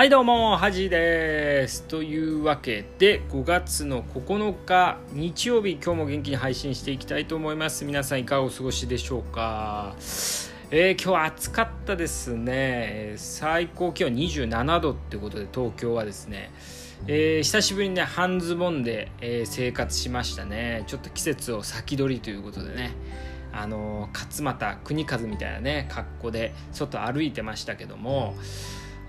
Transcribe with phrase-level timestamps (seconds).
[0.00, 1.82] はいどうも、はじです。
[1.82, 7.84] というわけで、5月の9日、日曜日、今日も元気に配信していきたいと思います。
[7.84, 9.94] 皆さんいかがお過ごしでしょうか？
[10.70, 13.12] えー、今日暑かったですね。
[13.18, 16.50] 最高気温27度ってことで、東京はですね、
[17.06, 20.84] えー、久しぶりにね、半ズボンで、えー、生活しましたね。
[20.86, 22.92] ちょっと季節を先取りということでね。
[23.52, 28.36] あの勝俣国和みたいなね格好で外歩いてましたけども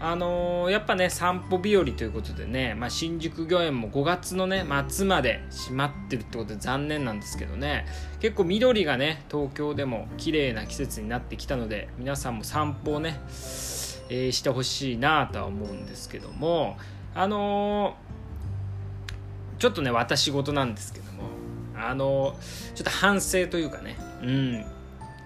[0.04, 7.86] あのー、やっぱね散歩日和ということでね、まあ、新宿御苑も5月のね末まで閉まってるってことで残念なんですけどね。
[8.20, 13.20] 結構緑がね東京でも綺麗な季節になってきたので皆さんも散歩をね、
[14.10, 16.78] えー、してほしいなとは思うんですけども。
[17.14, 21.22] あのー、ちょっとね私事なんですけども。
[21.76, 22.36] あの
[22.76, 23.98] ちょっと反省というかね。
[24.24, 24.66] うん。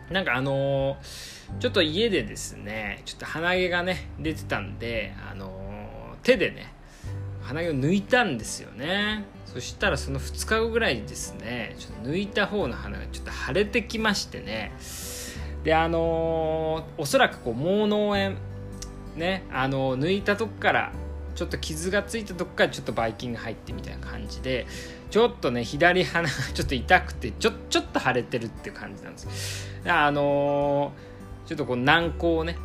[0.09, 5.51] なんかあのーちょっと家でですねちょっと鼻毛がね出てたんであの
[6.23, 6.73] 手でね
[7.43, 9.25] 鼻毛を抜いたんですよね。
[9.45, 14.71] そしたらその2日後ぐらいにですねちょっと抜いた方の鼻がちょっと腫れてきましてね。
[15.63, 18.35] であのおそらくこう毛脳炎
[19.15, 20.91] ねあの抜いたとこから
[21.35, 24.65] ちょっと傷がついたとこからちょっとばい菌が入ってみたいな感じで
[25.11, 29.69] ちょっとね左鼻が ちょっと痛くてちょちょっと腫れてるって感じなんです。
[29.85, 32.57] あのーちょっとこう軟膏をね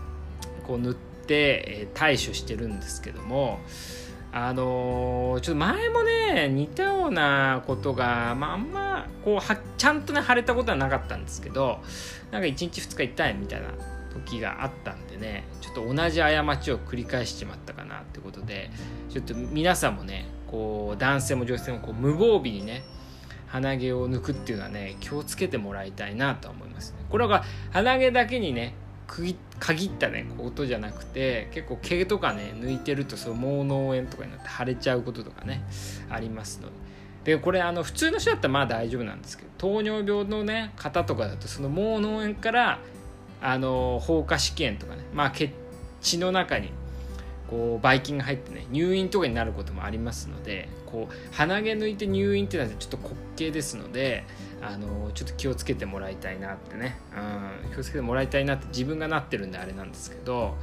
[0.67, 3.61] こう塗って、え、対処してるんですけども
[4.33, 11.81] あのー、ちょっと前もね似たようなことが、まあ、あんまこうはちゃんとね腫れたことはなかったんですけど
[12.31, 13.69] なんか1日2日痛いみたいな
[14.11, 18.71] 時があったんでねちょっと同じ過ちを繰り返しちまったかなってことで
[19.09, 22.83] ちょっと皆さんもねこう男性も女性もこう無防備にね
[23.47, 26.99] 鼻毛を抜くっていうのはね気をつけてもらいたいなと思いますね。
[27.09, 28.75] これは鼻毛だけにね
[29.59, 35.65] 限ったねことじゃなくて結構毛とかね抜いてるとその毛脳炎とかになって腫れちゃうこととかね
[36.09, 36.91] ありますので。
[37.25, 42.79] でこれあの普通の人だったらまあ大丈夫なんですけど糖尿病のね方とかだとその毛脳炎から
[43.41, 45.05] あの放火試験とかね。
[45.13, 45.33] まあ
[46.01, 46.71] 血の中に
[47.51, 54.25] こうばい菌が入ってね入院とかになることもありますのでこう鼻毛抜いて入院ってのはちょっと滑稽ですので
[54.63, 56.99] あのちょっと気をつけてもらいたいなってね、
[57.65, 60.57] うん、気をつけてもらいたいなって自分がなってるんであれなんですけど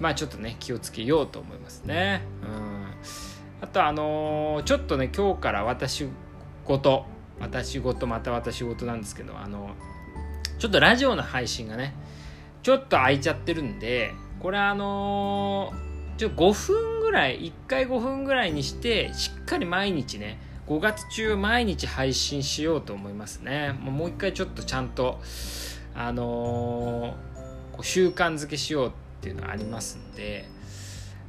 [0.00, 2.22] まあちょっとね気をつけようと思いますね。
[2.42, 2.86] うん、
[3.60, 6.06] あとあのちょっとね今日から私
[6.64, 7.04] 事
[7.40, 9.70] 私事また私事なんですけどあの
[10.58, 11.94] ちょっとラジオの配信がね
[12.62, 15.86] ちょっと空いちゃってるんでこれあのー
[16.16, 23.72] ちょ5分ぐらい1回5分ぐらいにしてしっかり毎日ね5月中毎日配信しようと思いますね。
[23.72, 25.20] もう一回ちょっとちゃんと
[25.94, 28.90] あのー、習慣づけしようっ
[29.20, 30.48] ていうのがありますんで。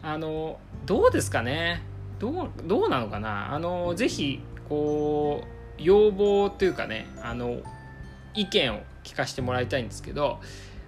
[0.01, 1.83] あのー、どうですかね？
[2.17, 3.53] どうどうなのかな？
[3.53, 7.61] あのー、ぜひこう要望というかねあの
[8.37, 10.39] 意見を聞かせてもらいたいんですけど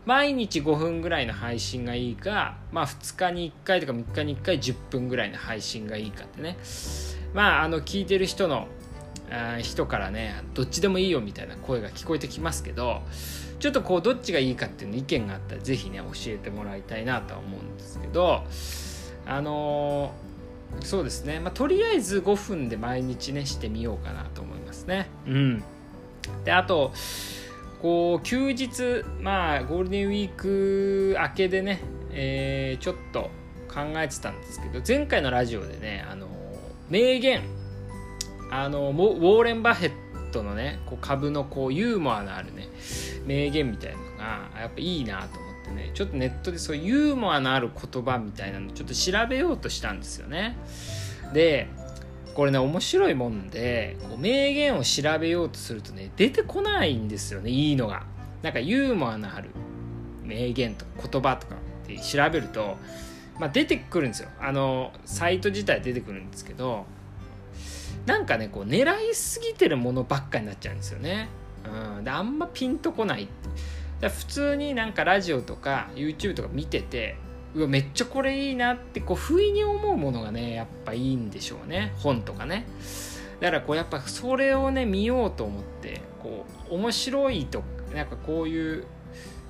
[0.05, 6.57] 毎日5分ぐらいの配信がいいか、まあ、2日に1回とか3日に1回10分ぐらいの配信がいいかってね。
[7.33, 8.67] まああの聞いてる人の
[9.29, 13.03] あ人からねどっちでもいいよみたいな声が聞こえてきますけど
[13.59, 18.43] ちょっとこうどっちがいいかっていうの意見があったら是非ね教えてもらいたいなとは思うんですけど
[19.27, 25.07] あのー、そうですね、まあ、とりあえず5分で毎日ねしてみようかなと思いますね。
[25.27, 25.63] うん。
[26.43, 26.91] であと
[27.81, 31.81] こう休日まあゴールデンウィーク明けでね、
[32.11, 33.29] えー、ちょっと
[33.73, 36.27] 考えてたんですけど前回のラジオでねあの
[36.89, 37.41] 名言
[38.51, 42.67] あのウォーレン・バフェットのねこう株のこうユーモアのあるね
[43.25, 50.57] 名言みたいなのがやっぱいいなと思ってねちょっとネットでそうユーモアのある言葉みたいなのちょっと調べようとしたんですよね。
[51.33, 51.69] で
[52.39, 58.05] これね面白いもんでこう名言を調べようとするとね出てこないんですよねいいのが。
[58.41, 59.49] なんかユーモアのある
[60.23, 62.77] 名言とか言葉とかって調べると、
[63.41, 64.29] まあ、出てくるんですよ。
[64.39, 66.85] あのサイト自体出てくるんですけど
[68.05, 71.27] なんかねこう狙いすぎてるものばっかになっちゃうんですよね、
[71.97, 73.27] うん、であんまピンとこない。
[74.01, 77.17] 普通になんかラジオとか YouTube とか見てて
[77.55, 81.93] うわめっちゃこれいいなってこう不意に思うものがねやっぱいいんでしょうね。
[81.97, 82.65] 本とかね。
[83.39, 87.63] だからこうやっぱそれをね見ようと思ってこう面白いと
[87.93, 88.85] なんかこういう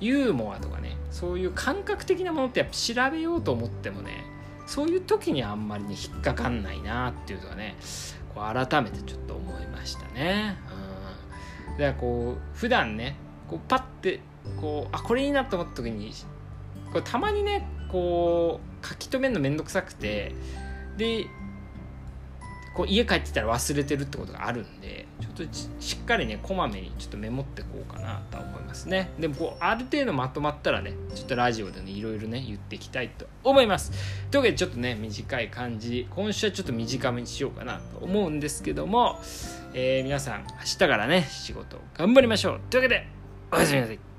[0.00, 4.24] ユーモアとかねそういう感覚的なものってやっぱ調べようと思ってもね
[4.66, 7.76] そういう時にあんまりね引っかかんないなっていうのはね
[8.34, 10.56] こう改めてちょっと思いましたね。
[11.70, 13.16] うん、だからこう普段ね
[13.48, 14.20] こうパッて
[14.60, 16.12] こうあこれいいなと思った時に
[16.92, 20.32] これたまにねこう書き留めるのめんどくさくて
[20.96, 21.26] で
[22.74, 29.10] こう家帰ってたら忘れてるってことがあるんでちょっとしっかりねこまめにちょっとメモってこうかなと思いますね。
[29.18, 33.90] でもこうある程度まとまったらねちょっとラジオでねいろいろね言っていきたいと思います。
[34.30, 36.06] というわけでちょっとね短い感じ。
[36.10, 39.18] 今週はちょっと短めにしようかなと思うんですけども、
[39.74, 42.60] えー、皆さん明日からね仕事頑張りましょう。
[42.70, 43.06] というわけで
[43.50, 44.09] おやすみなさい。